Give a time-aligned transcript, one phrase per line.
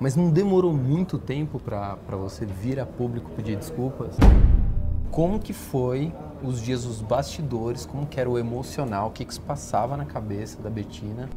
[0.00, 4.16] Mas não demorou muito tempo para você vir a público pedir desculpas?
[5.10, 6.10] Como que foi
[6.42, 10.06] os dias dos bastidores, como que era o emocional, o que, que se passava na
[10.06, 11.28] cabeça da Betina?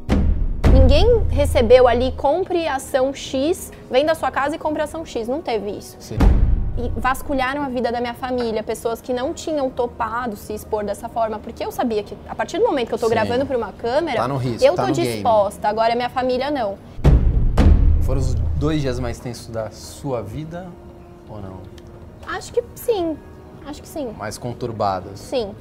[0.72, 5.28] Ninguém recebeu ali, compre ação X, vem da sua casa e compre ação X.
[5.28, 5.96] Não teve isso.
[6.00, 6.16] Sim.
[6.78, 11.08] E vasculharam a vida da minha família, pessoas que não tinham topado se expor dessa
[11.08, 13.12] forma, porque eu sabia que a partir do momento que eu tô Sim.
[13.12, 15.12] gravando para uma câmera, Tá no risco, eu tá tô no game.
[15.12, 15.68] disposta.
[15.68, 16.76] Agora minha família não.
[18.04, 20.66] Foram os dois dias mais tensos da sua vida
[21.26, 21.60] ou não?
[22.26, 23.16] Acho que sim.
[23.66, 24.12] Acho que sim.
[24.18, 25.18] Mais conturbados?
[25.18, 25.54] Sim.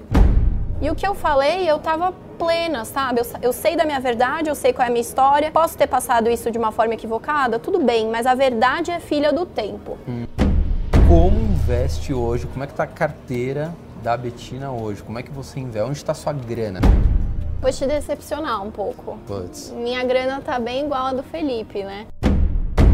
[0.82, 3.22] E o que eu falei, eu tava plena, sabe?
[3.22, 5.50] Eu, eu sei da minha verdade, eu sei qual é a minha história.
[5.52, 7.58] Posso ter passado isso de uma forma equivocada?
[7.58, 9.98] Tudo bem, mas a verdade é filha do tempo.
[11.08, 12.46] Como investe hoje?
[12.48, 15.02] Como é que tá a carteira da Betina hoje?
[15.02, 15.88] Como é que você investe?
[15.88, 16.82] Onde está sua grana?
[17.62, 19.18] Vou te decepcionar um pouco.
[19.26, 19.72] Putz.
[19.72, 22.06] Minha grana tá bem igual a do Felipe, né?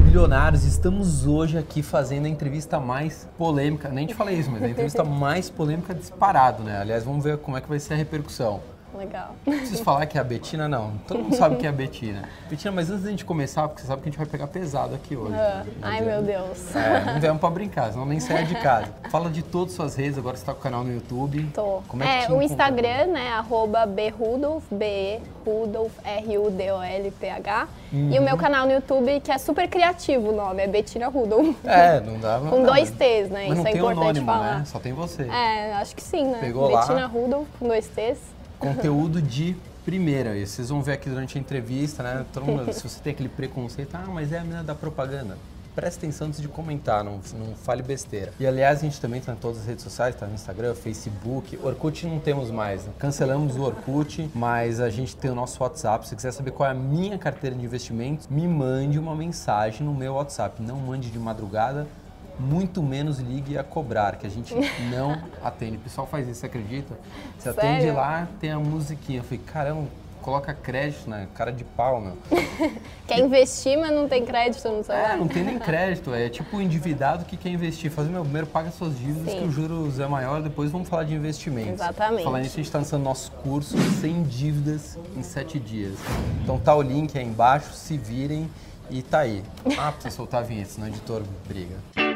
[0.10, 3.90] Bilionários, estamos hoje aqui fazendo a entrevista mais polêmica.
[3.90, 6.80] Nem te falei isso, mas a entrevista mais polêmica disparado, né?
[6.80, 8.60] Aliás, vamos ver como é que vai ser a repercussão.
[9.00, 9.34] Legal.
[9.46, 10.92] Preciso falar que é a Betina, não.
[11.08, 12.28] Todo mundo sabe que é a Betina.
[12.50, 14.94] Betina, mas antes da gente começar, porque você sabe que a gente vai pegar pesado
[14.94, 15.36] aqui hoje.
[15.36, 15.72] Ah, né?
[15.82, 16.76] ai, meu Deus.
[16.76, 18.88] É, não viemos pra brincar, senão nem saia de casa.
[19.10, 21.50] Fala de todas as suas redes, agora você tá com o canal no YouTube.
[21.54, 21.82] Tô.
[21.88, 22.42] Como é que te o?
[22.42, 23.30] Instagram, né?
[23.30, 27.68] Arroba brudolf, B Rudolf, R-U-D-O-L-P-H.
[27.94, 28.12] Uhum.
[28.12, 31.56] E o meu canal no YouTube, que é super criativo o nome, é Betina Rudolf.
[31.64, 32.50] É, não dava.
[32.52, 33.46] Com não, dois T's, né?
[33.48, 34.60] Mas não Isso é tem o importante anônimo, falar.
[34.60, 34.66] né?
[34.66, 35.24] Só tem você.
[35.24, 36.40] É, acho que sim, né?
[36.42, 36.82] Pegou lá.
[36.82, 38.39] Betina Rudolf, com dois T's.
[38.60, 40.38] Conteúdo de primeira.
[40.38, 42.26] E vocês vão ver aqui durante a entrevista, né?
[42.34, 45.38] Todo mundo, se você tem aquele preconceito, ah, mas é a menina da propaganda.
[45.76, 48.34] Presta atenção antes de comentar, não, não fale besteira.
[48.38, 51.58] E aliás, a gente também tá em todas as redes sociais, tá no Instagram, Facebook.
[51.64, 52.84] Orkut não temos mais.
[52.86, 52.92] né?
[53.00, 56.04] Cancelamos o Orkut, mas a gente tem o nosso WhatsApp.
[56.04, 59.86] Se você quiser saber qual é a minha carteira de investimentos, me mande uma mensagem
[59.86, 60.62] no meu WhatsApp.
[60.62, 61.88] Não mande de madrugada,
[62.40, 64.54] muito menos ligue a cobrar, que a gente
[64.90, 65.78] não atende.
[65.78, 66.98] O pessoal faz isso, você acredita?
[67.38, 67.96] Você atende Sério?
[67.96, 69.20] lá, tem a musiquinha.
[69.20, 69.88] Eu falei, caramba,
[70.22, 71.28] coloca crédito, né?
[71.34, 72.18] Cara de pau, meu.
[73.08, 75.14] Quer investir, mas não tem crédito no celular.
[75.14, 76.14] É, não tem nem crédito.
[76.14, 77.90] É tipo o endividado que quer investir.
[77.90, 79.40] Fazer, meu, primeiro paga suas dívidas, Sim.
[79.40, 81.74] que o juros é maior, depois vamos falar de investimentos.
[81.74, 82.24] Exatamente.
[82.24, 85.96] Falar nisso, a gente está lançando nosso curso sem dívidas em sete dias.
[86.44, 88.50] Então tá o link aí embaixo, se virem
[88.90, 89.44] e tá aí.
[89.78, 92.09] Ah, precisa soltar a vinheta, senão o editor briga.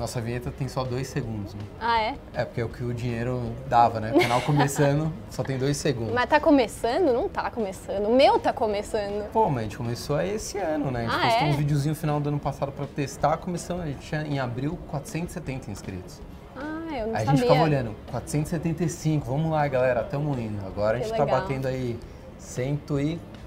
[0.00, 1.60] Nossa vinheta tem só dois segundos, né?
[1.78, 2.14] Ah, é?
[2.32, 4.12] É, porque é o que o dinheiro dava, né?
[4.14, 6.14] O canal começando só tem dois segundos.
[6.14, 7.12] Mas tá começando?
[7.12, 8.06] Não tá começando.
[8.06, 9.30] O meu tá começando.
[9.30, 11.00] Pô, mas a gente começou aí esse ano, né?
[11.00, 11.50] A gente Ah, postou é?
[11.50, 13.36] uns videozinhos no final do ano passado pra testar.
[13.36, 16.18] Começamos, a gente tinha em abril 470 inscritos.
[16.56, 17.26] Ah, eu não aí a sabia.
[17.36, 20.64] gente ficava olhando, 475, vamos lá, galera, tamo indo.
[20.66, 21.40] Agora a Que gente tá legal.
[21.42, 21.98] batendo aí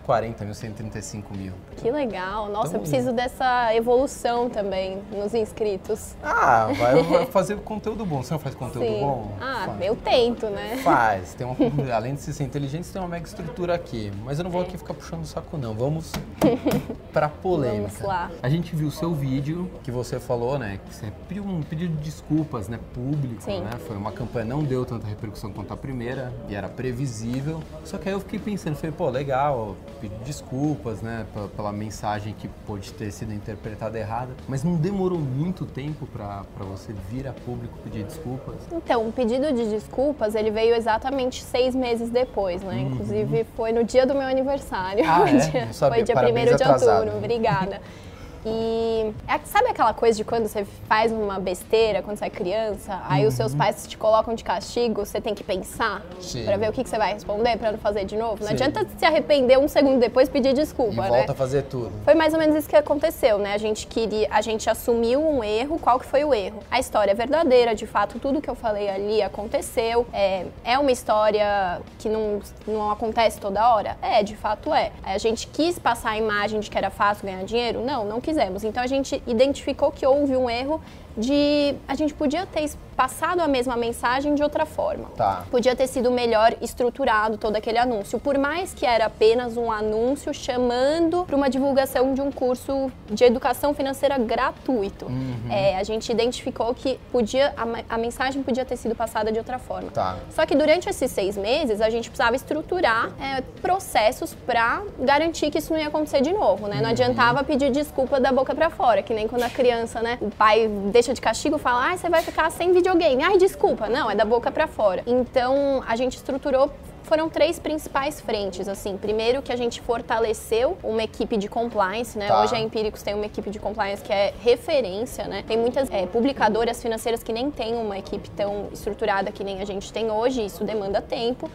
[0.08, 1.54] 140 mil, 135 mil.
[1.78, 2.50] Que legal.
[2.50, 6.14] Nossa, Então- eu preciso dessa evolução também nos inscritos.
[6.22, 8.22] Ah, vai, vai fazer conteúdo bom.
[8.22, 9.00] Você não faz conteúdo Sim.
[9.00, 9.32] bom?
[9.40, 9.82] Ah, Faz.
[9.82, 10.78] eu tento, né?
[10.84, 11.34] Faz.
[11.34, 11.56] Tem uma,
[11.96, 14.12] além de se ser inteligente, tem uma mega estrutura aqui.
[14.26, 14.66] Mas eu não vou É.
[14.66, 15.74] aqui ficar puxando o saco, não.
[15.74, 16.12] Vamos
[17.14, 17.88] pra polêmica.
[17.94, 18.30] Vamos lá.
[18.42, 20.80] A gente viu o seu vídeo que você falou, né?
[20.86, 22.78] Que você pediu um pedido de desculpas, né?
[22.94, 23.62] Público, Sim.
[23.62, 23.72] né?
[23.88, 27.62] Foi uma campanha, não deu tanta repercussão quanto a primeira e era previsível.
[27.86, 31.26] Só que aí eu fiquei pensando, falei, pô, legal, pedir desculpas, né?
[31.56, 34.34] Pela, mensagem que pode ter sido interpretada errada.
[34.50, 38.56] Mas não demorou muito tempo pra, pra você vir a público pedir desculpas?
[38.72, 42.82] Então, o pedido de desculpas, ele veio exatamente seis meses depois, né?
[42.82, 45.06] Inclusive, foi no dia do meu aniversário.
[45.06, 45.14] Uhum.
[45.24, 45.38] Ah, é?
[45.38, 45.68] Dia-.
[45.74, 47.80] Foi dia Parabéns 1 de outubro, obrigada.
[48.46, 53.02] E é- sabe aquela coisa de quando você faz uma besteira, quando você é criança,
[53.08, 56.02] aí os seus pais te colocam de castigo, você tem que pensar
[56.34, 56.46] Uhum.
[56.46, 58.38] Pra ver o que, que você vai responder, pra não fazer de novo?
[58.42, 58.54] Não Sim.
[58.54, 61.08] adianta se arrepender um segundo depois e pedir desculpa, E né?
[61.10, 61.92] volta a fazer tudo.
[62.04, 63.54] Foi mais ou menos isso que aconteceu, né?
[63.54, 65.78] A gente queria, a gente assumiu um erro.
[65.80, 66.60] Qual que foi o erro?
[66.72, 70.06] A história é verdadeira, de fato, tudo que eu falei ali aconteceu.
[70.14, 73.98] É, é uma história que não, não acontece toda hora?
[74.02, 74.92] É, de fato é.
[75.04, 77.82] A gente quis passar a imagem de que era fácil ganhar dinheiro?
[77.84, 78.64] Não, não quisemos.
[78.64, 80.82] Então a gente identificou que houve um erro
[81.16, 82.64] de a gente podia ter
[82.96, 85.10] passado a mesma mensagem de outra forma.
[85.16, 85.46] Tá.
[85.52, 88.20] Podia ter sido melhor estruturado todo aquele anúncio.
[88.20, 93.24] Por mais que era apenas um anúncio chamando para uma divulgação de um curso de
[93.24, 95.06] educação financeira gratuito.
[95.06, 95.52] Uhum.
[95.52, 99.60] É, a gente identificou que podia, a, a mensagem podia ter sido passada de outra
[99.60, 99.92] forma.
[99.92, 100.18] Tá.
[100.30, 105.58] Só que durante esses seis meses a gente precisava estruturar é, processos para garantir que
[105.58, 106.82] isso não ia acontecer de novo, né?
[106.82, 110.18] Não adiantava pedir desculpa da boca para fora, que nem quando a criança, né?
[110.22, 113.24] O pai deixa de castigo e fala, ah, você vai ficar sem videogame.
[113.24, 113.88] Ai, desculpa.
[113.88, 115.02] Não, é da boca para fora.
[115.08, 116.70] Então a gente estruturou
[117.04, 118.98] foram três principais frentes, assim.
[118.98, 122.28] Primeiro que a gente fortaleceu uma equipe de compliance, né?
[122.28, 122.42] Tá.
[122.42, 125.44] Hoje a Empíricos tem uma equipe de compliance que é referência, né?
[125.46, 129.66] Tem muitas é, publicadoras financeiras que nem têm uma equipe tão estruturada que nem a
[129.66, 131.52] gente tem hoje, isso demanda tempo.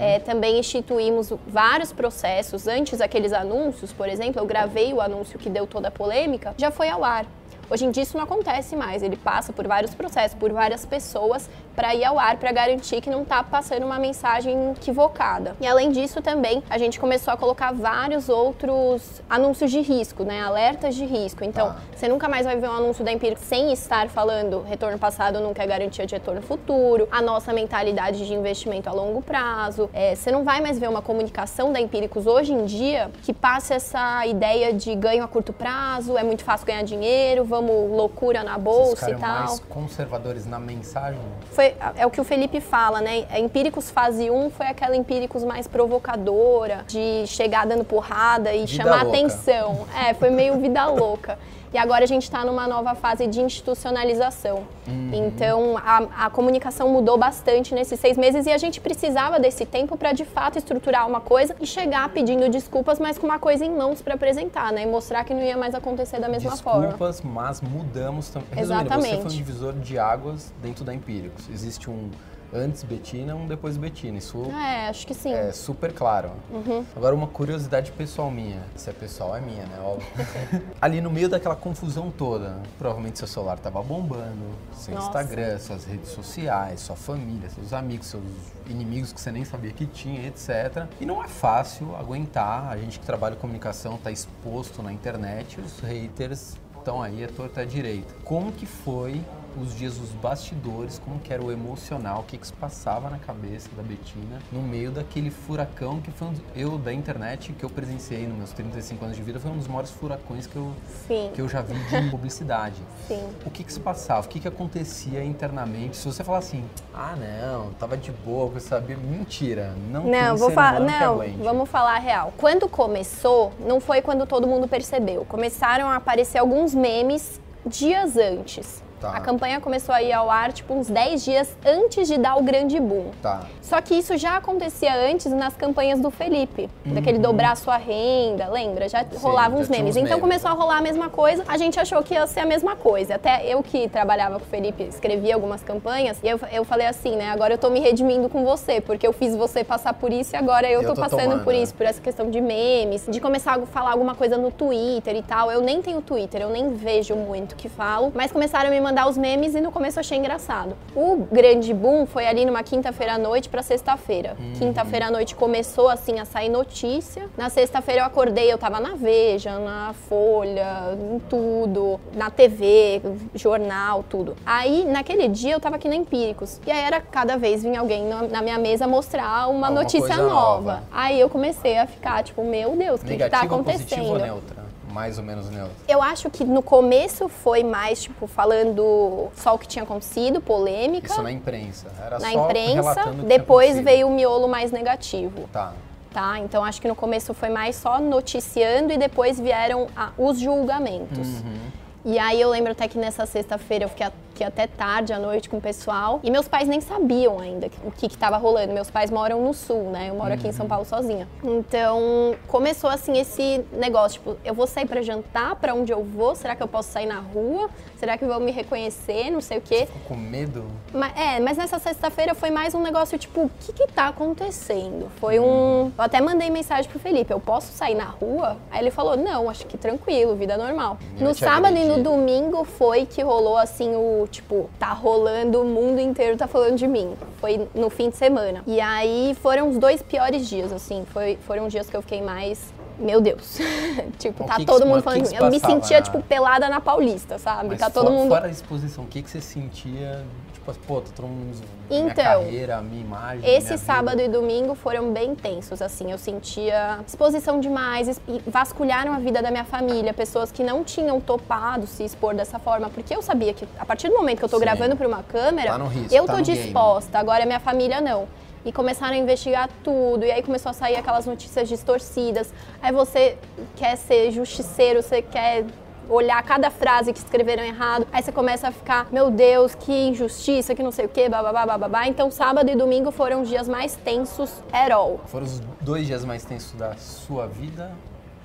[0.00, 2.66] É, também instituímos vários processos.
[2.66, 6.70] Antes aqueles anúncios, por exemplo, eu gravei o anúncio que deu toda a polêmica, já
[6.70, 7.26] foi ao ar.
[7.68, 9.02] Hoje em dia isso não acontece mais.
[9.02, 13.10] Ele passa por vários processos, por várias pessoas para ir ao ar para garantir que
[13.10, 15.54] não está passando uma mensagem equivocada.
[15.60, 20.42] E além disso também a gente começou a colocar vários outros anúncios de risco, né?
[20.42, 21.44] Alertas de risco.
[21.44, 21.76] Então Tá.
[21.94, 25.62] você nunca mais vai ver um anúncio da Empírico sem estar falando retorno passado nunca
[25.62, 29.90] é garantia de retorno futuro, a nossa mentalidade de investimento a longo prazo.
[29.92, 33.74] É, você não vai mais ver uma comunicação da Empíricos hoje em dia que passe
[33.74, 38.56] essa ideia de ganho a curto prazo, é muito fácil ganhar dinheiro, vamos loucura na
[38.56, 39.28] bolsa e tal.
[39.28, 41.20] mais conservadores na mensagem?
[41.50, 41.65] Foi,
[41.96, 43.24] é o que o Felipe fala, né?
[43.30, 48.82] A Empíricos fase 1 foi aquela Empíricos mais provocadora, de chegar dando porrada e Vida
[48.82, 49.18] chamar louca.
[49.18, 49.86] atenção.
[50.06, 51.38] É, foi meio vida louca.
[51.76, 54.66] E agora a gente está numa nova fase de institucionalização.
[54.88, 55.10] Uhum.
[55.12, 59.94] Então a, a comunicação mudou bastante nesses seis meses e a gente precisava desse tempo
[59.94, 63.76] para de fato estruturar uma coisa e chegar pedindo desculpas, mas com uma coisa em
[63.76, 64.84] mãos para apresentar, né?
[64.84, 66.86] E mostrar que não ia mais acontecer da mesma forma.
[66.86, 68.48] Desculpas, mas mudamos também.
[68.52, 69.36] Resumindo, você foi um Exatamente.
[69.36, 71.46] divisor de águas dentro da Empíricos.
[71.50, 72.08] Existe um
[72.52, 74.18] antes Betina, um depois Betina.
[74.18, 75.32] Isso É, acho que sim.
[75.32, 76.30] é super claro.
[76.50, 76.84] Uhum.
[76.94, 78.62] Agora, uma curiosidade pessoal minha.
[78.76, 79.78] Se é pessoal, é minha, né?
[79.80, 80.06] Óbvio.
[80.80, 85.06] Ali no meio daquela confusão toda, provavelmente seu celular tava bombando, seu Nossa.
[85.06, 88.22] Instagram, suas redes sociais, sua família, seus amigos, seus
[88.68, 90.86] inimigos que você nem sabia que tinha, etc.
[91.00, 92.68] E não é fácil aguentar.
[92.68, 97.28] A gente que trabalha com comunicação tá exposto na internet, os haters estão aí à
[97.28, 98.12] torta à direita.
[98.24, 99.22] Como que foi
[99.60, 103.18] os dias dos bastidores, como que era o emocional, o que que se passava na
[103.18, 107.70] cabeça da Betina no meio daquele furacão que foi um, eu da internet que eu
[107.70, 110.72] presenciei nos meus 35 anos de vida foi um dos maiores furacões que eu
[111.06, 111.30] Sim.
[111.34, 112.76] que eu já vi de publicidade.
[113.08, 113.26] Sim.
[113.44, 114.26] O que que se passava?
[114.26, 115.96] O que que acontecia internamente?
[115.96, 116.64] Se você falar assim,
[116.94, 120.80] ah não, tava de boa, eu sabia, mentira, não, Não, vou falar.
[120.80, 122.32] Não, vamos falar a real.
[122.36, 125.24] Quando começou, não foi quando todo mundo percebeu.
[125.24, 128.82] Começaram a aparecer alguns memes dias antes.
[129.00, 129.10] Tá.
[129.10, 132.42] A campanha começou a ir ao ar, tipo, uns 10 dias antes de dar o
[132.42, 133.10] grande boom.
[133.22, 133.42] Tá.
[133.62, 138.88] Só que isso já acontecia antes nas campanhas do Felipe, daquele dobrar sua renda, lembra?
[138.88, 139.06] Já Uhum.
[139.12, 139.96] Sim, rolavam tinha memes.
[139.96, 140.56] Então memes, começou né?
[140.56, 143.16] a rolar a mesma coisa, a gente achou que ia ser a mesma coisa.
[143.16, 147.16] Até eu que trabalhava com o Felipe, escrevia algumas campanhas, e eu, eu falei assim,
[147.16, 147.30] né?
[147.30, 150.36] Agora eu tô me redimindo com você, porque eu fiz você passar por isso e
[150.36, 151.60] agora eu, Eu tô, tô passando tomando, por né?
[151.60, 155.22] isso, por essa questão de memes, de começar a falar alguma coisa no Twitter e
[155.22, 155.50] tal.
[155.50, 158.80] Eu nem tenho Twitter, eu nem vejo muito o que falo, mas começaram a me
[158.86, 160.76] mandar os memes e no começo eu achei engraçado.
[160.94, 164.36] O grande boom foi ali numa quinta-feira à noite pra sexta-feira.
[164.38, 164.52] Uhum.
[164.58, 167.28] Quinta-feira à noite começou assim a sair notícia.
[167.36, 173.02] Na sexta-feira eu acordei, eu tava na Veja, na Folha, em tudo, na TV,
[173.34, 174.36] jornal, tudo.
[174.46, 176.60] Aí naquele dia eu tava aqui na Empíricos.
[176.64, 180.16] E aí era cada vez vinha alguém na, na minha mesa mostrar uma Alguma notícia
[180.16, 180.30] nova.
[180.30, 180.82] nova.
[180.92, 184.14] Aí eu comecei a ficar tipo, meu Deus, o que, que tá Negativa, positiva ou
[184.16, 184.24] acontecendo?
[184.24, 184.65] neutra?
[184.96, 185.74] Mais ou menos neutra.
[185.86, 191.06] Eu acho que no começo foi mais, tipo, falando só o que tinha acontecido, polêmica.
[191.12, 191.86] Isso na imprensa.
[192.02, 195.74] Era na só imprensa, depois veio o miolo mais negativo, Tá.
[196.12, 196.38] tá?
[196.40, 201.28] Então acho que no começo foi mais só noticiando e depois vieram a- os julgamentos.
[201.28, 201.60] Uhum.
[202.06, 204.06] E aí eu lembro até que nessa sexta-feira eu fiquei,
[204.36, 206.20] fiquei até tarde à noite com o pessoal.
[206.22, 208.72] E meus pais nem sabiam ainda o que que tava rolando.
[208.74, 210.10] Meus pais moram no sul, né?
[210.10, 210.52] Eu moro aqui em Uhum.
[210.52, 211.26] São Paulo sozinha.
[211.42, 216.34] Então começou assim esse negócio, tipo, eu vou sair pra jantar, pra onde eu vou?
[216.36, 217.70] Será que eu posso sair na rua?
[217.96, 219.30] Será que vão me reconhecer?
[219.30, 219.86] Não sei o quê.
[219.86, 220.64] Ficou com medo?
[220.92, 225.08] Ma- é, mas nessa sexta-feira foi mais um negócio tipo, o que que tá acontecendo?
[225.18, 225.90] Foi um.
[225.96, 228.58] Eu até mandei mensagem pro Felipe, eu posso sair na rua?
[228.70, 230.98] Aí ele falou, não, acho que tranquilo, vida normal.
[231.16, 235.64] Vai No sábado e no domingo foi que rolou assim o tipo, tá rolando, o
[235.64, 237.14] mundo inteiro tá falando de mim.
[237.40, 238.62] Foi no fim de semana.
[238.66, 241.04] E aí foram os dois piores dias, assim.
[241.12, 242.60] Foi, foram dias que eu fiquei mais.
[242.98, 243.58] Meu Deus.
[244.18, 245.44] tipo, tá que que todo se- mundo que falando que de mim.
[245.44, 247.68] Eu me sentia, na- tipo, pelada na Paulista, sabe?
[247.70, 248.28] Mas tá todo fora, mundo.
[248.28, 250.24] fora a exposição, o que, que você sentia?
[250.72, 251.56] Tipo, pô, tá todo mundo.
[251.88, 253.48] minha Então, carreira, minha imagem.
[253.48, 256.10] Esse minha sábado e domingo foram bem tensos, assim.
[256.10, 261.86] Eu sentia exposição demais, vasculharam a vida da minha família, pessoas que não tinham topado
[261.86, 264.58] se expor dessa forma, porque eu sabia que a partir do momento que eu tô
[264.58, 264.64] Sim.
[264.64, 266.58] gravando para uma câmera, Tá risco, eu tá tô no game.
[266.62, 267.18] disposta.
[267.18, 268.26] Agora minha família não.
[268.64, 272.52] E começaram a investigar tudo, e aí começou a sair aquelas notícias distorcidas.
[272.82, 273.38] Aí você
[273.76, 275.64] quer ser justiceiro, você quer
[276.08, 278.06] olhar cada frase que escreveram errado.
[278.12, 281.78] Aí você começa a ficar, meu Deus, que injustiça, que não sei o quê, babá,
[281.78, 282.06] babá.
[282.06, 285.20] Então sábado e domingo foram os dias mais tensos at all.
[285.26, 287.92] Foram os dois dias mais tensos da sua vida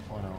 [0.10, 0.36] ou não?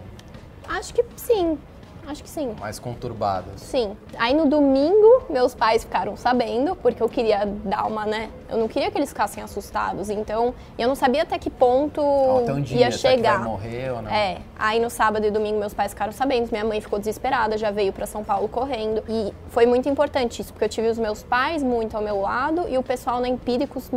[0.69, 1.59] Acho que sim.
[2.07, 2.55] Acho que sim.
[2.59, 3.61] Mais conturbadas.
[3.61, 3.97] Sim.
[4.19, 8.31] Aí no domingo, meus pais ficaram sabendo, porque eu queria dar uma, né?
[8.49, 10.11] Eu não queria que eles ficassem assustados.
[10.11, 12.01] Então, eu não sabia até que ponto
[12.43, 13.33] até um dia, ia chegar.
[13.33, 14.11] Que vai morrer ou não.
[14.11, 14.39] É.
[14.59, 16.51] Aí no sábado e domingo, meus pais ficaram sabendo.
[16.51, 19.03] Minha mãe ficou desesperada, já veio para São Paulo correndo.
[19.09, 22.69] E foi muito importante isso, porque eu tive os meus pais muito ao meu lado
[22.69, 23.91] e o pessoal na Empíricos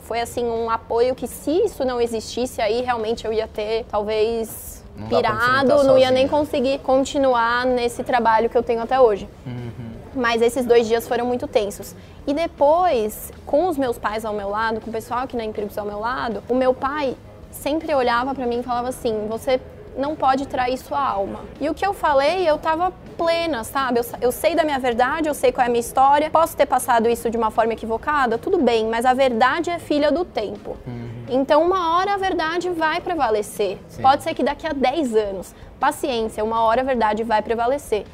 [0.00, 4.77] foi assim um apoio que se isso não existisse aí realmente eu ia ter talvez
[4.98, 9.28] não pirado, não ia nem conseguir continuar nesse trabalho que eu tenho até hoje.
[9.46, 9.72] Uhum.
[10.14, 11.94] Mas esses dois dias foram muito tensos.
[12.26, 15.78] E depois, com os meus pais ao meu lado, com o pessoal aqui na Empíricos
[15.78, 17.16] ao meu lado, o meu pai
[17.50, 19.60] sempre olhava para mim e falava assim: você
[19.96, 21.40] não pode trair sua alma.
[21.60, 23.98] E o que eu falei, eu tava plena, sabe?
[23.98, 26.30] Eu, eu, sei da minha verdade, eu sei qual é a minha história.
[26.30, 28.38] Posso ter passado isso de uma forma equivocada?
[28.38, 30.76] Tudo bem, mas a verdade é filha do tempo.
[30.86, 31.17] Uhum.
[31.28, 33.78] Então, uma hora a verdade vai prevalecer.
[33.88, 34.02] Sim.
[34.02, 35.54] Pode ser que daqui a 10 anos.
[35.78, 38.04] Paciência, uma hora a verdade vai prevalecer.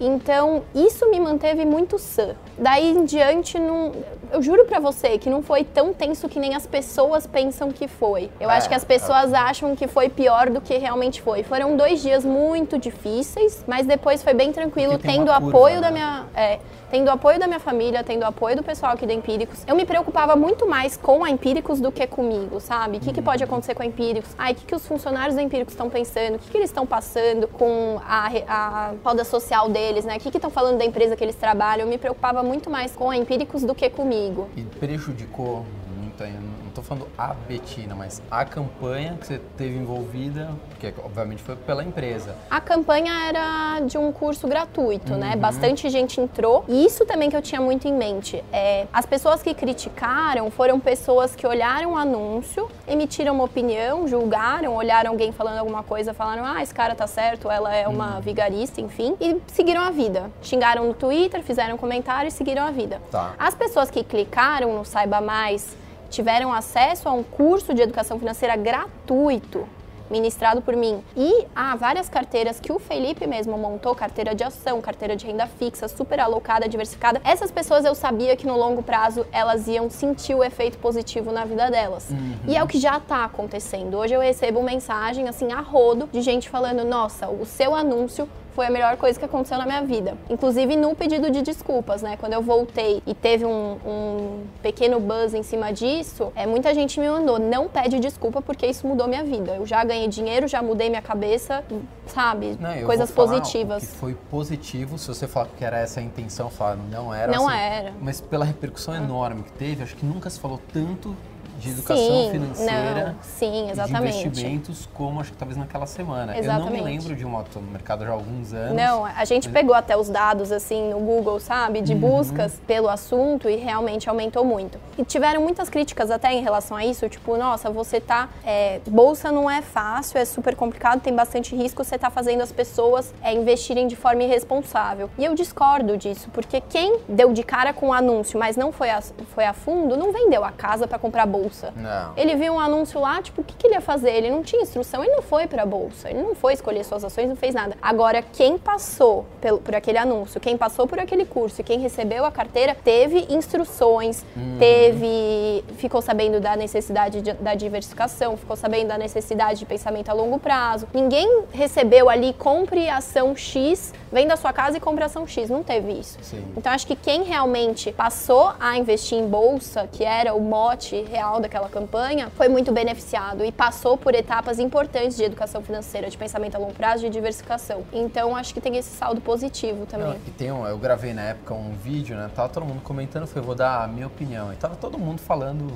[0.00, 2.34] Então, isso me manteve muito sã.
[2.56, 3.92] Daí em diante, não,
[4.32, 7.88] eu juro para você que não foi tão tenso que nem as pessoas pensam que
[7.88, 8.30] foi.
[8.40, 9.36] Eu é, acho que as pessoas é.
[9.36, 11.42] acham que foi pior do que realmente foi.
[11.42, 15.80] Foram dois dias muito difíceis, mas depois foi bem tranquilo, tendo apoio né?
[15.80, 16.26] da minha.
[16.34, 16.58] É,
[16.90, 19.62] tendo apoio da minha família, tendo apoio do pessoal aqui da Empíricos.
[19.66, 22.96] Eu me preocupava muito mais com a Empíricos do que comigo, sabe?
[22.96, 24.34] O que, que pode acontecer com a Empíricos?
[24.38, 26.36] Ai, o que, que os funcionários da Empíricos estão pensando?
[26.36, 30.16] O que, que eles estão passando com a, a roda social deles, né?
[30.16, 31.86] O que estão falando da empresa que eles trabalham?
[31.86, 34.48] Eu me preocupava muito mais com a Empíricos do que comigo.
[34.56, 35.64] E prejudicou
[35.96, 41.42] muito ainda estou falando a Betina, mas a campanha que você teve envolvida, que obviamente
[41.42, 42.34] foi pela empresa.
[42.50, 45.14] A campanha era de um curso gratuito, né?
[45.14, 45.30] uhum.
[45.30, 45.36] né?
[45.36, 46.64] Bastante gente entrou.
[46.68, 48.42] E isso também que eu tinha muito em mente.
[48.52, 54.74] É, as pessoas que criticaram foram pessoas que olharam o anúncio, emitiram uma opinião, julgaram,
[54.74, 58.20] olharam alguém falando alguma coisa, falaram, ah, esse cara tá certo, ela é uma uhum.
[58.20, 60.30] vigarista, enfim, e seguiram a vida.
[60.42, 63.00] Xingaram no Twitter, fizeram um comentário e seguiram a vida.
[63.10, 63.34] Tá.
[63.38, 65.76] As pessoas que clicaram no Saiba Mais,
[66.10, 69.66] tiveram acesso a um curso de educação financeira gratuito
[70.10, 71.02] ministrado por mim.
[71.16, 75.46] E há várias carteiras que o Felipe mesmo montou, carteira de ação, carteira de renda
[75.46, 77.20] fixa, super alocada, diversificada.
[77.24, 81.44] Essas pessoas eu sabia que no longo prazo elas iam sentir o efeito positivo na
[81.44, 82.08] vida delas.
[82.10, 82.36] Uhum.
[82.46, 83.96] E é o que já está acontecendo.
[83.98, 88.66] Hoje eu recebo mensagem assim a rodo de gente falando: "Nossa, o seu anúncio foi
[88.66, 90.18] a melhor coisa que aconteceu na minha vida.
[90.28, 92.16] Inclusive no pedido de desculpas, né?
[92.16, 96.98] Quando eu voltei e teve um, um pequeno buzz em cima disso, é, muita gente
[96.98, 99.54] me mandou, não pede desculpa porque isso mudou minha vida.
[99.54, 101.62] Eu já ganhei dinheiro, já mudei minha cabeça,
[102.08, 102.58] sabe?
[102.58, 103.86] Não, Coisas positivas.
[103.86, 107.30] que foi positivo, se você falar que era essa a intenção, falar não era.
[107.30, 107.92] Não assim, era.
[108.02, 108.96] Mas pela repercussão ah.
[108.96, 111.14] enorme que teve, acho que nunca se falou tanto
[111.58, 114.12] de educação sim, financeira, não, sim, exatamente.
[114.12, 116.38] de investimentos, como acho que talvez naquela semana.
[116.38, 116.68] Exatamente.
[116.68, 118.76] Eu não me lembro de uma, tô no mercado já há alguns anos.
[118.76, 119.52] Não, a gente mas...
[119.52, 122.00] pegou até os dados assim no Google, sabe, de uhum.
[122.00, 124.78] buscas pelo assunto e realmente aumentou muito.
[124.96, 129.32] E tiveram muitas críticas até em relação a isso, tipo, nossa, você tá, é, bolsa
[129.32, 133.32] não é fácil, é super complicado, tem bastante risco, você tá fazendo as pessoas é,
[133.32, 135.10] investirem de forma irresponsável.
[135.18, 138.90] E eu discordo disso, porque quem deu de cara com o anúncio, mas não foi
[138.90, 139.00] a,
[139.34, 141.72] foi a fundo, não vendeu a casa para comprar bolsa bolsa.
[141.74, 142.12] Não.
[142.16, 144.10] Ele viu um anúncio lá, tipo, o que, que ele ia fazer?
[144.10, 147.04] Ele não tinha instrução, ele não foi para a bolsa, ele não foi escolher suas
[147.04, 147.76] ações, não fez nada.
[147.80, 152.24] Agora, quem passou pelo, por aquele anúncio, quem passou por aquele curso e quem recebeu
[152.24, 154.56] a carteira, teve instruções, uhum.
[154.58, 160.12] teve, ficou sabendo da necessidade de, da diversificação, ficou sabendo da necessidade de pensamento a
[160.12, 160.86] longo prazo.
[160.92, 165.48] Ninguém recebeu ali, compre ação X, vem da sua casa e compre ação X.
[165.48, 166.18] Não teve isso.
[166.22, 166.44] Sim.
[166.56, 171.37] Então, acho que quem realmente passou a investir em bolsa, que era o mote real
[171.38, 176.18] final daquela campanha foi muito beneficiado e passou por etapas importantes de educação financeira, de
[176.18, 177.84] pensamento a longo prazo, de diversificação.
[177.92, 180.08] Então acho que tem esse saldo positivo também.
[180.08, 182.30] Não, e tem um, eu gravei na época um vídeo, né?
[182.34, 184.52] Tava todo mundo comentando, foi vou dar a minha opinião.
[184.52, 185.72] E tava todo mundo falando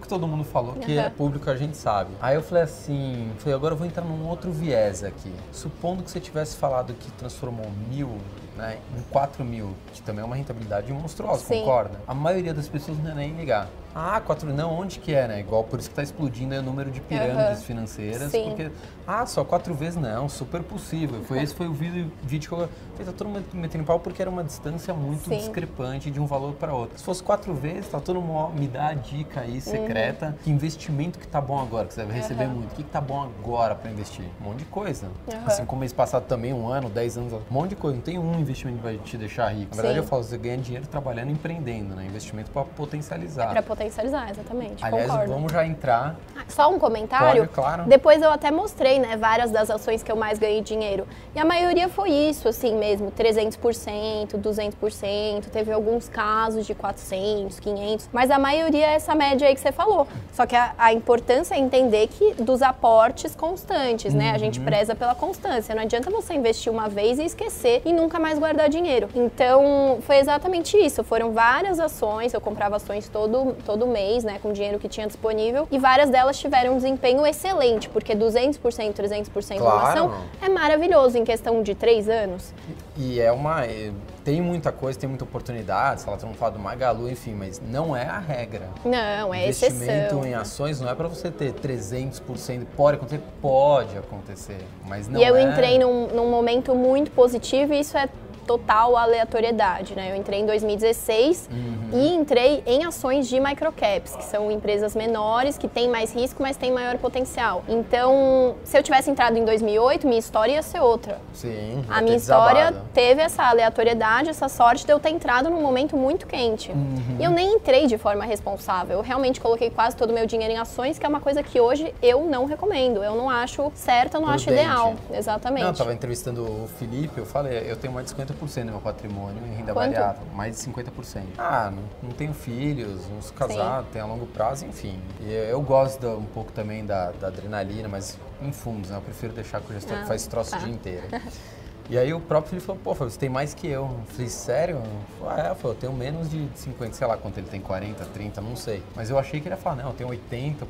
[0.00, 1.02] que todo mundo falou, que uhum.
[1.02, 2.10] é público, a gente sabe.
[2.20, 5.32] Aí eu falei assim, falei, agora eu vou entrar num outro viés aqui.
[5.52, 8.16] Supondo que você tivesse falado que transformou mil
[8.58, 11.60] né, em 4 mil, que também é uma rentabilidade monstruosa, Sim.
[11.60, 11.98] concorda?
[12.06, 13.68] A maioria das pessoas não ia nem ligar.
[13.94, 14.52] Ah, quatro.
[14.52, 15.40] Não, onde que é, né?
[15.40, 17.64] Igual por isso que está explodindo o número de pirâmides Uhum.
[17.64, 18.30] financeiras.
[18.30, 18.44] Sim.
[18.50, 18.70] Porque,
[19.06, 21.22] ah, só quatro vezes não, super possível.
[21.24, 24.20] Foi esse foi o vídeo, vídeo que eu fiz, tá todo mundo metendo pau porque
[24.22, 25.38] era uma distância muito Sim.
[25.38, 26.96] discrepante de um valor para outro.
[26.98, 30.36] Se fosse quatro vezes, tá todo mundo, me dá a dica aí secreta.
[30.44, 32.50] Que investimento que tá bom agora, que você deve receber Uhum.
[32.54, 32.72] muito.
[32.72, 34.26] O que, que tá bom agora para investir?
[34.40, 35.06] Um monte de coisa.
[35.26, 35.40] Uhum.
[35.46, 37.96] Assim como mês passado também, um ano, dez anos, um monte de coisa.
[37.96, 39.76] Não tem um investimento vai te deixar rico.
[39.76, 40.04] Na verdade, Sim.
[40.04, 42.06] eu falo, você ganha dinheiro trabalhando, empreendendo, né?
[42.06, 43.50] Investimento para potencializar.
[43.50, 44.84] Para potencializar, exatamente.
[44.84, 45.32] Aliás, concordo.
[45.32, 46.16] vamos já entrar.
[46.48, 47.42] Só um comentário.
[47.42, 47.84] Pode, claro.
[47.84, 51.06] Depois eu até mostrei, né, várias das ações que eu mais ganhei dinheiro.
[51.34, 58.08] E a maioria foi isso, assim mesmo, 300%, 200%, teve alguns casos de 400, 500,
[58.12, 60.06] mas a maioria é essa média aí que você falou.
[60.32, 64.32] Só que a, a importância é entender que dos aportes constantes, né?
[64.32, 65.74] A gente preza pela constância.
[65.74, 69.08] Não adianta você investir uma vez e esquecer e nunca mais guardar dinheiro.
[69.14, 71.02] Então, foi exatamente isso.
[71.04, 75.66] Foram várias ações, eu comprava ações todo, todo mês, né, com dinheiro que tinha disponível,
[75.70, 79.86] e várias delas tiveram um desempenho excelente, porque 200%, 300% uma Claro.
[79.88, 82.52] ação é maravilhoso em questão de três anos.
[82.96, 83.64] E é uma.
[83.64, 83.92] é-
[84.24, 87.58] Tem muita coisa, tem muita oportunidade, sei lá, todo mundo fala do Magalu, enfim, mas
[87.66, 88.68] não é a regra.
[88.84, 90.26] Não, é Investimento exceção.
[90.26, 92.66] em ações não é para você ter 300%.
[92.76, 93.22] Pode acontecer?
[93.40, 95.40] Pode acontecer, mas não e eu é...
[95.42, 98.06] entrei num, num momento muito positivo e isso é
[98.52, 100.10] total aleatoriedade, né?
[100.10, 101.90] Eu entrei em 2016 Uhum.
[101.92, 106.56] e entrei em ações de microcaps, que são empresas menores que têm mais risco, mas
[106.56, 107.62] têm maior potencial.
[107.68, 111.18] Então, se eu tivesse entrado em 2008, minha história ia ser outra.
[111.34, 112.88] Sim, A minha história desabado.
[112.94, 116.70] teve essa aleatoriedade, essa sorte de eu ter entrado num momento muito quente.
[116.72, 117.16] Uhum.
[117.20, 118.96] E eu nem entrei de forma responsável.
[118.96, 121.60] Eu realmente coloquei quase todo o meu dinheiro em ações, que é uma coisa que
[121.60, 123.02] hoje eu não recomendo.
[123.04, 124.64] Eu não acho certa, eu não acho Prudente.
[124.66, 124.94] ideal.
[125.12, 125.62] Exatamente.
[125.64, 128.80] Não, eu tava entrevistando o Felipe, eu falei, eu tenho mais de 50% do meu
[128.80, 129.92] patrimônio em renda Quanto?
[129.92, 131.22] variável, mais de 50%.
[131.36, 135.00] Ah, não, não tenho filhos, não sou casado, tenho a longo prazo, enfim.
[135.20, 138.96] E eu gosto um pouco também da, da adrenalina, mas em fundos, né?
[138.96, 140.56] Eu prefiro deixar com o gestor Ah, que faz esse troço tá.
[140.58, 141.06] o dia inteiro.
[141.90, 143.84] E aí o próprio Felipe falou, pô, você tem mais que eu.
[143.84, 144.76] Eu falei, sério?
[144.76, 147.48] Eu falei, ah, é, eu falei, eu tenho menos de 50, sei lá quanto ele
[147.48, 148.82] tem, 40, 30, não sei.
[148.94, 150.64] Mas eu achei que ele ia falar, não, eu tenho 80%,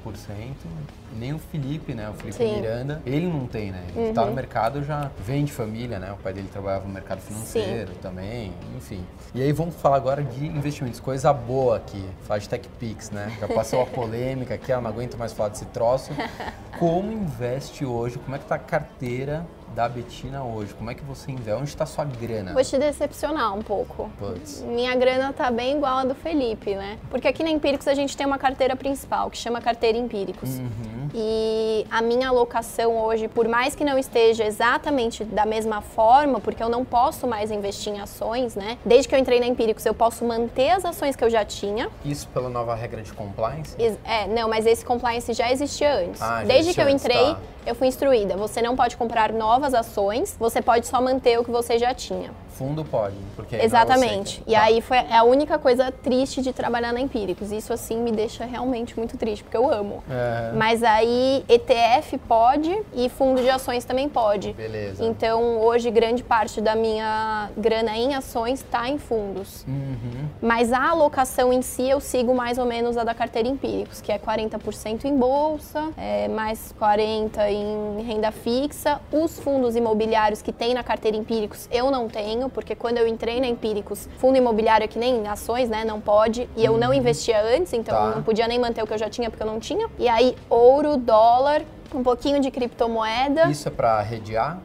[1.12, 2.44] e nem o Felipe, né, o Felipe Sim.
[2.44, 2.60] Uhum.
[2.60, 3.82] Miranda, ele não tem, né?
[3.96, 6.12] Ele tá no mercado já, vem de família, né?
[6.12, 9.04] O pai dele trabalhava no mercado financeiro também, enfim.
[9.34, 13.36] E aí vamos falar agora de investimentos, coisa boa aqui, falar de TechPix, né?
[13.40, 16.12] Já passou a polêmica aqui, eu não aguento mais falar desse troço.
[16.78, 18.18] Como investe hoje?
[18.18, 19.44] Como é que tá a carteira
[19.74, 20.74] da Betina hoje?
[20.74, 21.60] Como é que você investe?
[21.60, 22.52] Onde está sua grana?
[22.52, 24.10] Vou te decepcionar um pouco.
[24.18, 24.62] Putz.
[24.62, 26.98] Minha grana tá bem igual a do Felipe, né?
[27.10, 30.58] Porque aqui na Empíricos a gente tem uma carteira principal, que chama carteira Empíricos.
[30.58, 30.97] Uhum.
[31.14, 36.62] E a minha alocação hoje, por mais que não esteja exatamente da mesma forma, porque
[36.62, 38.78] eu não posso mais investir em ações, né?
[38.84, 41.90] Desde que eu entrei na Empíricos, eu posso manter as ações que eu já tinha.
[42.04, 43.74] Isso pela nova regra de compliance?
[44.04, 46.20] É, não, mas esse compliance já existia antes.
[46.20, 47.38] Ah, já Desde que eu entrei, tá.
[47.66, 48.36] eu fui instruída.
[48.36, 52.30] Você não pode comprar novas ações, você pode só manter o que você já tinha.
[52.58, 54.40] Fundo pode, porque é Exatamente.
[54.40, 54.62] que- E Tá.
[54.62, 57.52] aí foi é a única coisa triste de trabalhar na Empíricos.
[57.52, 60.02] Isso assim me deixa realmente muito triste, porque eu amo.
[60.10, 60.50] É.
[60.56, 64.52] Mas aí ETF pode e fundo de ações também pode.
[64.54, 65.04] Beleza.
[65.04, 69.64] Então hoje grande parte da minha grana em ações está em fundos.
[69.68, 70.26] Uhum.
[70.42, 74.10] Mas a alocação em si eu sigo mais ou menos a da carteira Empíricos, que
[74.10, 79.00] é 40% em bolsa, é, mais 40% em renda fixa.
[79.12, 83.40] Os fundos imobiliários que tem na carteira Empíricos eu não tenho, porque quando eu entrei
[83.40, 85.84] na Empíricos, fundo imobiliário é que nem ações, né?
[85.84, 86.48] Não pode.
[86.56, 88.04] E eu não investia antes, então Tá.
[88.06, 89.88] eu não podia nem manter o que eu já tinha, porque eu não tinha.
[89.98, 91.62] E aí, ouro, dólar,
[91.94, 93.44] um pouquinho de criptomoeda.
[93.46, 94.58] Isso é para redear?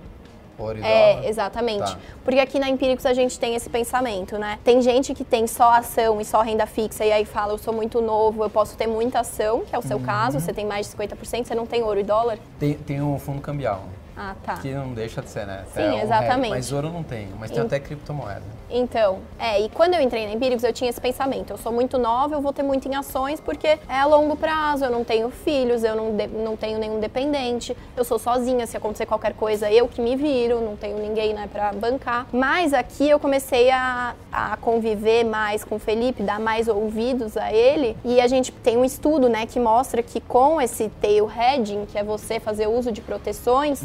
[0.59, 1.27] E É, dólar?
[1.27, 1.91] exatamente.
[1.91, 1.97] Tá.
[2.23, 4.59] Porque aqui na Empíricos a gente tem esse pensamento, né?
[4.63, 7.73] Tem gente que tem só ação e só renda fixa e aí fala, eu sou
[7.73, 9.87] muito novo, eu posso ter muita ação, que é o Uhum.
[9.87, 12.37] seu caso, você tem mais de 50%, você não tem ouro e dólar?
[12.59, 13.81] Tem, tem um fundo cambial,
[14.15, 14.55] Ah, tá.
[14.57, 15.63] que não deixa de ser, né?
[15.73, 16.51] Sim, É exatamente.
[16.51, 18.41] Mas ouro não tem, mas tem Em- até criptomoeda.
[18.69, 21.51] Então, é, e quando eu entrei na Empíricos, eu tinha esse pensamento.
[21.51, 24.85] Eu sou muito nova, eu vou ter muito em ações, porque é a longo prazo,
[24.85, 28.75] eu não tenho filhos, eu não, de- não tenho nenhum dependente, eu sou sozinha, se
[28.75, 32.25] acontecer qualquer coisa, eu que me viro, não tenho ninguém, né, pra bancar.
[32.33, 37.53] Mas aqui eu comecei a, a conviver mais com o Felipe, dar mais ouvidos a
[37.53, 41.85] ele, e a gente tem um estudo, né, que mostra que com esse tail hedging,
[41.85, 43.81] que é você fazer uso de proteções,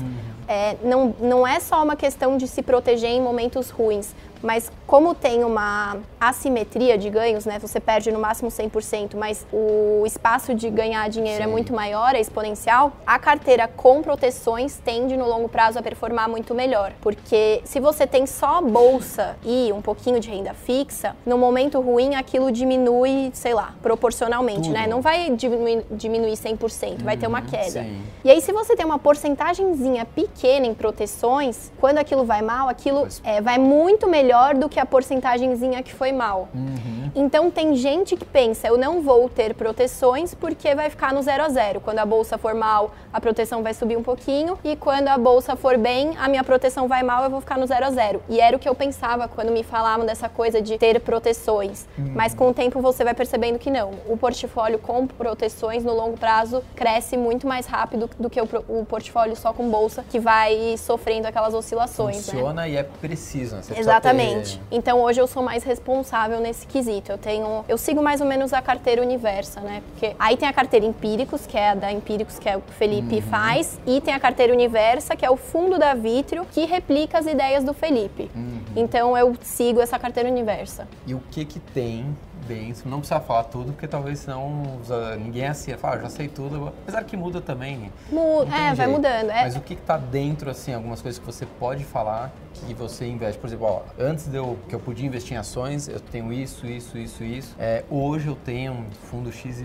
[0.48, 5.14] é, não, não é só uma questão de se proteger em momentos ruins, mas como
[5.14, 7.58] tem uma assimetria de ganhos, né?
[7.58, 11.52] Você perde no máximo 100%, mas o espaço de ganhar dinheiro é Sim.
[11.52, 12.92] muito maior, é exponencial.
[13.06, 18.06] A carteira com proteções tende no longo prazo a performar muito melhor, porque se você
[18.06, 23.54] tem só bolsa e um pouquinho de renda fixa, no momento ruim aquilo diminui, sei
[23.54, 24.72] lá, proporcionalmente, Tudo.
[24.74, 24.86] né?
[24.86, 27.70] Não vai diminuir, diminuir 100%, vai ter uma Uhum, queda.
[27.82, 28.02] sim.
[28.24, 33.06] E aí, se você tem uma porcentagemzinha pequena em proteções, quando aquilo vai mal, aquilo
[33.22, 34.27] é, vai muito melhor
[34.58, 36.48] do que a porcentagemzinha que foi mal.
[36.54, 37.10] Uhum.
[37.14, 41.42] Então, tem gente que pensa, eu não vou ter proteções porque vai ficar no zero
[41.44, 41.80] a zero.
[41.80, 44.58] Quando a bolsa for mal, a proteção vai subir um pouquinho.
[44.62, 47.66] E quando a bolsa for bem, a minha proteção vai mal, eu vou ficar no
[47.66, 48.22] zero a zero.
[48.28, 51.86] E era o que eu pensava quando me falavam dessa coisa de ter proteções.
[52.14, 53.90] Mas com o tempo você vai percebendo que não.
[54.06, 58.84] O portfólio com proteções no longo prazo cresce muito mais rápido do que o, o
[58.84, 62.16] portfólio só com bolsa, que vai sofrendo aquelas oscilações.
[62.26, 62.32] né?
[62.32, 63.62] Funciona e é preciso, né?
[63.62, 64.58] Você precisa Exatamente.
[64.58, 67.10] ter- Então hoje eu sou mais responsável nesse quesito.
[67.12, 69.82] Eu tenho, eu sigo mais ou menos a carteira Universa, né?
[69.90, 72.70] Porque aí tem a carteira Empíricos, que é a da Empíricos que é o que
[72.70, 73.22] o Felipe Uhum.
[73.22, 77.26] faz, e tem a carteira Universa, que é o fundo da Vitrio, que replica as
[77.26, 78.30] ideias do Felipe.
[78.34, 78.60] Uhum.
[78.76, 80.86] Então eu sigo essa carteira Universa.
[81.06, 84.88] E o que que tem bem, você não precisa falar tudo, porque talvez senão os-
[85.18, 87.90] ninguém assim, fala, ah, já sei tudo, apesar que muda também, né?
[88.10, 89.30] Mu- Não tem é, vai mudando.
[89.30, 92.32] É, Mas o que que tá dentro, assim, algumas coisas que você pode falar
[92.66, 93.38] que você investe?
[93.40, 96.66] Por exemplo, ó, antes de eu, que eu podia investir em ações, eu tenho isso,
[96.66, 97.54] isso, isso, isso.
[97.58, 99.64] É, hoje eu tenho um fundo XYZ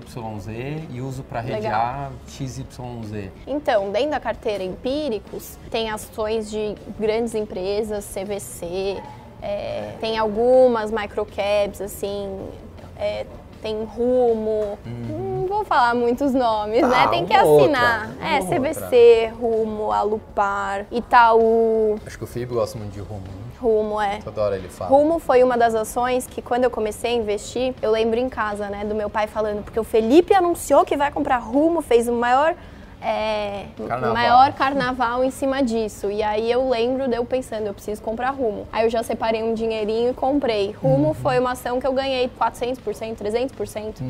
[0.92, 3.32] e uso para redear XYZ.
[3.48, 9.02] Então, dentro da carteira Empíricos, tem ações de grandes empresas, CVC,
[9.44, 12.40] é, tem algumas microcaps, assim,
[12.98, 13.26] é,
[13.62, 17.08] tem Rumo, não vou falar muitos nomes, Tá, né?
[17.10, 18.12] Tem que outra, assinar.
[18.22, 18.60] é, outra.
[18.60, 23.44] CVC, Rumo, Alupar, Itaú, Acho que o Felipe gosta muito de rumo, né?
[23.62, 24.20] Rumo, é.
[24.22, 24.90] Toda hora ele fala.
[24.90, 28.68] Rumo foi uma das ações que quando eu comecei a investir, eu lembro em casa,
[28.70, 32.14] né, do meu pai falando, porque o Felipe anunciou que vai comprar Rumo, fez o
[32.14, 32.56] maior
[33.04, 34.14] é, Carnaval.
[34.14, 36.10] maior carnaval em cima disso.
[36.10, 38.68] E aí eu lembro de eu pensando, eu preciso comprar Rumo.
[38.72, 40.72] Aí eu já separei um dinheirinho e comprei.
[40.72, 41.14] Rumo Uhum.
[41.14, 44.02] foi uma ação que eu ganhei 400%, 300%,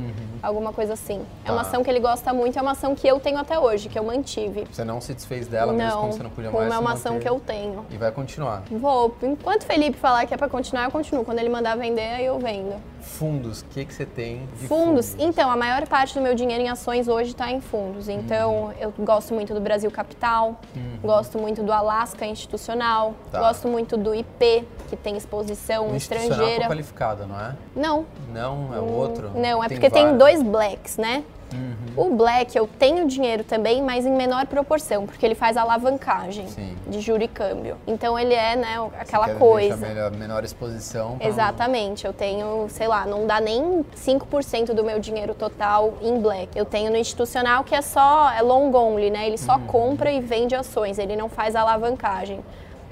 [0.41, 1.21] alguma coisa assim.
[1.43, 1.69] É uma Tá.
[1.69, 4.03] ação que ele gosta muito, é uma ação que eu tenho até hoje, que eu
[4.03, 4.65] mantive.
[4.71, 6.81] Você não se desfez dela, mesmo não, como você não podia Rumo mais é se
[6.81, 7.85] uma ação que eu tenho.
[7.89, 8.63] E vai continuar.
[8.69, 9.15] Vou.
[9.23, 11.25] Enquanto o Felipe falar que é pra continuar, eu continuo.
[11.25, 12.75] Quando ele mandar vender, aí eu vendo.
[13.03, 15.15] Fundos, o que, que você tem de Fundos.
[15.19, 18.07] Então, a maior parte do meu dinheiro em ações hoje está em fundos.
[18.09, 20.59] Então, eu gosto muito do Brasil Capital,
[21.01, 23.39] gosto muito do Alasca Institucional, Tá.
[23.39, 26.67] gosto muito do IP, que tem exposição O institucional é estrangeira.
[26.67, 27.55] qualificado, não é?
[27.75, 29.31] Não, Não, é o outro?
[29.35, 30.19] não, é porque tem vários.
[30.19, 31.23] dois blacks, né?
[31.53, 31.73] Uhum.
[31.95, 36.75] O black eu tenho dinheiro também, mas em menor proporção, porque ele faz alavancagem Sim.
[36.87, 37.77] de juro e câmbio.
[37.85, 39.77] Então ele é, né, Você aquela quer coisa.
[39.77, 41.17] melhor- menor exposição.
[41.17, 46.19] pra Exatamente, eu tenho, sei lá, não dá nem 5% do meu dinheiro total em
[46.19, 46.57] black.
[46.57, 49.23] Eu tenho no institucional que é só, é long only, né?
[49.27, 49.37] Ele Uhum.
[49.37, 52.39] só compra e vende ações, ele não faz alavancagem.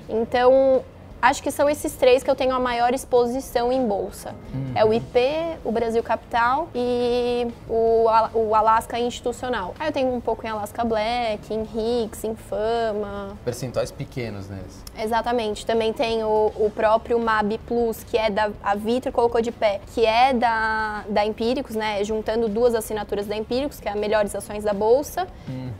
[0.09, 0.83] Então,
[1.21, 4.33] acho que são esses três que eu tenho a maior exposição em bolsa.
[4.53, 4.71] Uhum.
[4.73, 5.19] É o IP,
[5.63, 9.75] o Brasil Capital e o, o Alaska Institucional.
[9.79, 14.81] Aí eu tenho um pouco em Alaska Black, em RIX, em Fama, Percentuais pequenos nesse.
[14.97, 15.65] Exatamente.
[15.65, 19.81] Também tem o, o próprio MAB Plus, que é da a Vitro colocou de pé,
[19.93, 22.03] que é da, da Empíricos, né?
[22.03, 25.27] Juntando duas assinaturas da Empíricos, que é a Melhores Ações da Bolsa,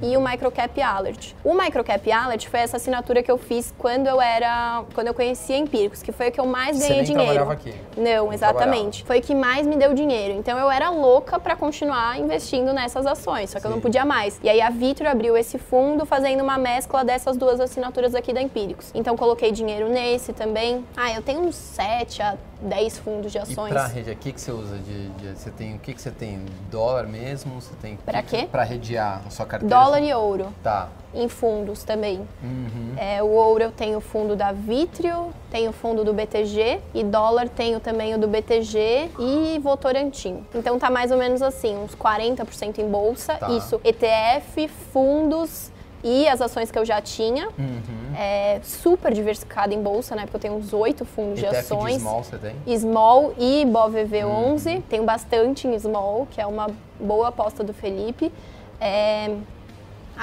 [0.02, 1.34] e o Microcap Alert.
[1.44, 4.84] O Microcap Alert foi essa assinatura que eu fiz quando eu era.
[4.94, 7.34] quando eu conhecia a Empíricos, que foi o que eu mais Você ganhei nem dinheiro.
[7.34, 7.74] trabalhava aqui.
[7.98, 9.04] Não, exatamente.
[9.04, 10.34] Foi o que mais me deu dinheiro.
[10.34, 13.82] Então eu era louca pra continuar investindo nessas ações, só que eu não Sim.
[13.84, 14.40] podia mais.
[14.44, 18.42] E aí a Vitro abriu esse fundo fazendo uma mescla dessas duas assinaturas aqui da
[18.42, 18.92] Empíricos.
[18.94, 20.86] Então coloquei dinheiro nesse também.
[20.96, 23.72] Ah, eu tenho uns 7 a 10 fundos de E ações.
[23.72, 25.76] pra rede, o que, que você usa de, de- Você tem.
[25.76, 26.46] O que, que você tem?
[26.70, 27.60] Dólar mesmo?
[27.60, 27.98] Você tem.
[28.06, 28.48] Pra que que- quê?
[28.52, 29.76] Pra redear a sua carteira.
[29.76, 30.90] Dólar e ouro Tá.
[31.14, 32.20] Em fundos também.
[32.44, 32.94] Uhum.
[32.98, 37.04] É, o ouro eu tenho o fundo da Vitrio, tenho o fundo do BTG e
[37.04, 40.46] dólar tenho também o do BTG e Votorantim.
[40.56, 43.50] Então tá mais ou menos assim, uns 40% em bolsa, Tá.
[43.52, 45.70] isso ETF, fundos
[46.04, 47.48] e as ações que eu já tinha.
[47.60, 48.16] Uhum.
[48.18, 50.24] É super diversificado em bolsa, né?
[50.24, 51.94] Porque eu tenho uns oito fundos de ETF ações.
[51.96, 52.78] de small você tem?
[52.78, 54.76] Small e BOVV11.
[54.76, 54.82] Uhum.
[54.82, 56.68] Tenho bastante em Small, que é uma
[57.00, 58.32] boa aposta do Felipe.
[58.80, 59.30] É,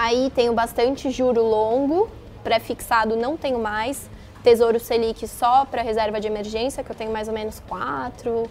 [0.00, 2.08] Aí tenho bastante juro longo,
[2.44, 4.08] pré-fixado não tenho mais.
[4.44, 8.44] Tesouro Selic só para reserva de emergência, que eu tenho mais ou menos quatro,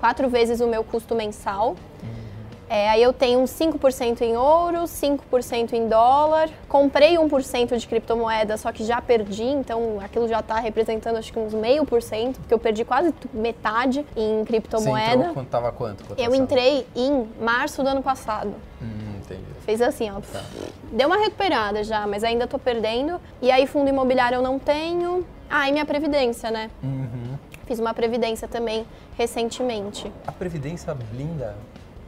[0.00, 1.76] quatro vezes o meu custo mensal.
[2.68, 6.50] É, aí eu tenho uns 5% em ouro, 5% em dólar.
[6.68, 11.38] Comprei 1% de criptomoeda, só que já perdi, então aquilo já está representando acho que
[11.38, 15.06] uns meio por cento, porque eu perdi quase metade em criptomoeda.
[15.06, 16.04] Você entrou quando tava quanto?
[16.18, 18.52] Eu entrei em março do ano passado.
[18.82, 18.97] Hum.
[19.68, 20.14] Fez assim, ó.
[20.32, 20.40] Tá.
[20.90, 23.20] Deu uma recuperada já, mas ainda tô perdendo.
[23.42, 25.26] E aí fundo imobiliário eu não tenho.
[25.50, 26.70] Ah, e minha previdência, né?
[26.82, 27.36] Uhum.
[27.66, 28.86] Fiz uma previdência também
[29.18, 30.10] recentemente.
[30.26, 31.54] A previdência blinda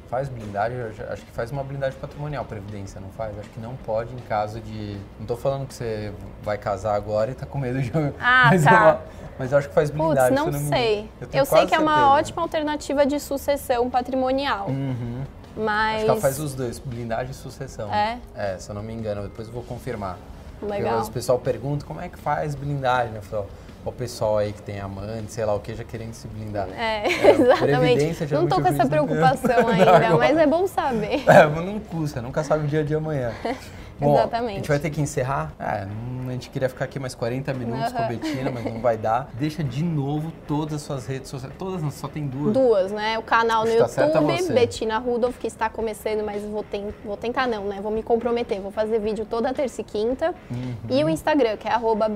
[0.09, 0.79] faz blindagem,
[1.11, 3.38] acho que faz uma blindagem patrimonial, previdência, não faz?
[3.38, 4.96] Acho que não pode em caso de.
[5.18, 7.92] Não estou falando que você vai casar agora e está com medo de.
[8.18, 9.01] Ah, mas tá.
[9.03, 10.35] É mas eu acho que faz blindagem.
[10.35, 11.11] Putz, não, não sei.
[11.20, 12.14] Eu, eu sei que é uma certeza.
[12.14, 14.68] ótima alternativa de sucessão patrimonial.
[14.68, 15.25] Uhum.
[15.56, 15.96] Mas.
[15.96, 17.92] Acho que ela faz os dois, blindagem e sucessão.
[17.92, 18.18] É?
[18.34, 20.18] É, se eu não me engano, depois eu vou confirmar.
[20.62, 21.00] Legal.
[21.00, 23.16] o pessoal pergunta como é que faz blindagem.
[23.16, 23.46] Eu falo,
[23.84, 26.68] o pessoal aí que tem amante, sei lá o que, já querendo se blindar.
[26.76, 28.34] É, é exatamente.
[28.34, 31.24] Não tô com essa preocupação ainda, mas é bom saber.
[31.30, 33.32] É, não custa, nunca sabe o dia de amanhã.
[34.00, 34.52] Bom, Exatamente.
[34.52, 35.52] A gente vai ter que encerrar.
[35.58, 35.86] É,
[36.26, 37.92] a gente queria ficar aqui mais 40 minutos uhum.
[37.92, 39.28] com a Betina, mas não vai dar.
[39.38, 41.54] Deixa de novo todas as suas redes sociais.
[41.58, 42.54] Todas, só tem duas.
[42.54, 43.18] Duas, né?
[43.18, 47.46] O canal no tá YouTube, Betina Rudolph, que está começando, mas vou, ten vou tentar
[47.46, 47.80] não, né?
[47.82, 48.60] Vou me comprometer.
[48.60, 50.34] Vou fazer vídeo toda terça e quinta.
[50.50, 50.74] Uhum.
[50.88, 52.10] E o Instagram, que é arroba.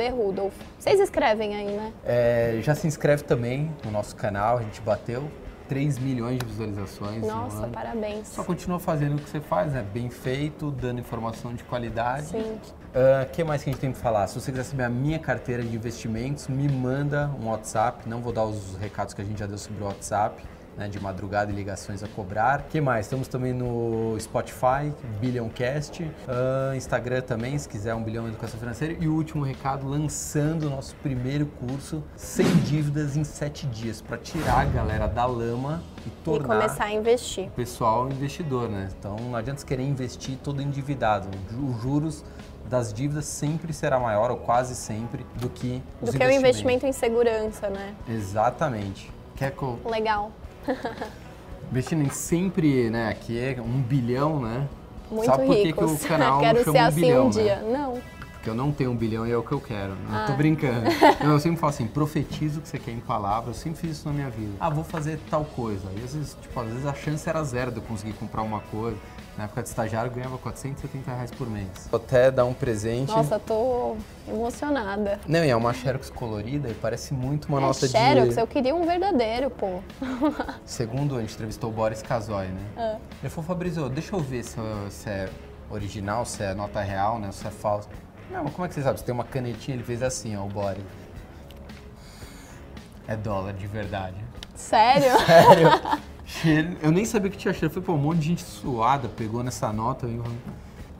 [0.78, 1.92] Vocês escrevem aí, né?
[2.04, 5.28] É, já se inscreve também no nosso canal, a gente bateu
[5.68, 7.22] 3 milhões de visualizações.
[7.22, 8.28] Nossa, parabéns.
[8.28, 9.84] Só continua fazendo o que você faz, né?
[9.92, 12.26] Bem feito, dando informação de qualidade.
[12.26, 12.58] Sim.
[12.94, 14.26] O uh, que mais que a gente tem que falar?
[14.26, 18.08] Se você quiser saber a minha carteira de investimentos, me manda um WhatsApp.
[18.08, 20.42] Não vou dar os recados que a gente já deu sobre o WhatsApp
[20.76, 22.66] né, de madrugada e ligações a cobrar.
[22.68, 23.06] que mais?
[23.06, 28.96] Estamos também no Spotify, Bilhãocast, uh, Instagram também, se quiser um bilhão em educação financeira.
[29.00, 34.18] E o último recado, lançando o nosso primeiro curso, sem dívidas em sete dias, para
[34.18, 37.46] tirar a galera da lama e tornar e começar a investir.
[37.46, 38.88] o pessoal investidor, né?
[38.98, 41.28] Então não adianta você querer investir todo endividado.
[41.50, 42.24] Os juros
[42.68, 46.86] das dívidas sempre será maior, ou quase sempre, do que os Do que o investimento
[46.86, 47.94] em segurança, né?
[48.08, 49.12] Exatamente.
[49.36, 49.78] Quer que eu...
[49.84, 50.32] Legal.
[51.70, 54.68] Bettina, sempre, né, aqui é um bilhão, né?
[55.10, 57.56] Muito Sabe por que, que o canal Quero chama ser um assim bilhão, um dia.
[57.56, 57.78] Né?
[57.78, 58.13] Não.
[58.44, 59.94] Porque eu não tenho um bilhão e é o que eu quero.
[60.06, 60.26] Não ah.
[60.26, 60.84] tô brincando.
[61.24, 63.56] Não, eu sempre falo assim, profetizo o que você quer em palavras.
[63.56, 64.52] Eu sempre fiz isso na minha vida.
[64.60, 65.88] Ah, vou fazer tal coisa.
[65.96, 68.60] E às vezes, tipo, às vezes a chance era zero de eu conseguir comprar uma
[68.60, 68.98] coisa.
[69.38, 71.88] Na época de estagiário, eu ganhava 470 reais por mês.
[71.90, 73.08] Vou até dar um presente.
[73.08, 73.96] Nossa, tô
[74.28, 75.18] emocionada.
[75.26, 77.98] Não, e é uma Xerox colorida e parece muito uma é, nota Xerox, de...
[77.98, 79.80] Xerox, eu queria um verdadeiro, pô.
[80.66, 82.66] Segundo, a gente entrevistou o Boris Casoy, né?
[82.76, 82.96] É.
[83.22, 85.30] Ele falou, Fabrício, deixa eu ver se, se é
[85.70, 87.32] original, se é nota real, né?
[87.32, 87.88] Se é falso.
[88.30, 88.98] Não, mas como é que você sabe?
[88.98, 90.82] Você tem uma canetinha, ele fez assim, ó, o Boris.
[93.06, 94.16] É dólar de verdade.
[94.54, 95.18] Sério?
[95.26, 95.68] Sério.
[96.82, 97.72] Eu nem sabia que tinha cheiro.
[97.72, 100.08] Foi, pô, um monte de gente suada pegou nessa nota.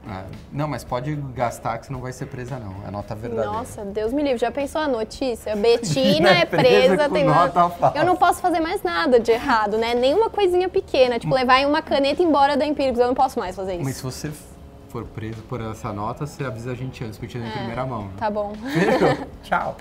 [0.06, 2.86] Ah, não, mas pode gastar que você não vai ser presa, não.
[2.86, 3.50] É nota verdadeira.
[3.50, 4.36] Nossa, Deus me livre.
[4.38, 5.56] Já pensou a notícia?
[5.56, 7.98] Betina é presa, presa tem nota falsa.
[7.98, 9.94] Eu não posso fazer mais nada de errado, né?
[9.94, 11.18] Nenhuma coisinha pequena.
[11.18, 13.00] Tipo, levar uma caneta embora da Empíricos.
[13.00, 13.84] Eu não posso mais fazer isso.
[13.84, 14.30] Mas se você
[14.94, 17.84] for preso por essa nota, você avisa a gente antes, porque te é, em primeira
[17.84, 18.04] mão.
[18.04, 18.12] Né?
[18.16, 18.54] Tá bom.
[18.54, 19.26] Fechou.
[19.42, 19.76] Tchau.